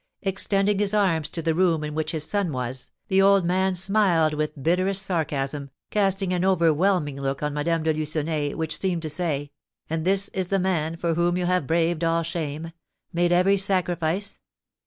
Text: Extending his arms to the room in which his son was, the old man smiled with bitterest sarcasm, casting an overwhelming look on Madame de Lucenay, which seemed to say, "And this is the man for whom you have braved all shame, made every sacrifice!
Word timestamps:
Extending 0.23 0.79
his 0.79 0.95
arms 0.95 1.29
to 1.29 1.43
the 1.43 1.53
room 1.53 1.83
in 1.83 1.93
which 1.93 2.11
his 2.11 2.23
son 2.23 2.51
was, 2.51 2.89
the 3.07 3.21
old 3.21 3.45
man 3.45 3.75
smiled 3.75 4.33
with 4.33 4.63
bitterest 4.63 5.03
sarcasm, 5.03 5.69
casting 5.91 6.33
an 6.33 6.43
overwhelming 6.43 7.21
look 7.21 7.43
on 7.43 7.53
Madame 7.53 7.83
de 7.83 7.93
Lucenay, 7.93 8.55
which 8.55 8.75
seemed 8.75 9.03
to 9.03 9.09
say, 9.09 9.51
"And 9.91 10.03
this 10.03 10.29
is 10.29 10.47
the 10.47 10.57
man 10.57 10.95
for 10.97 11.13
whom 11.13 11.37
you 11.37 11.45
have 11.45 11.67
braved 11.67 12.03
all 12.03 12.23
shame, 12.23 12.71
made 13.13 13.31
every 13.31 13.57
sacrifice! 13.57 14.39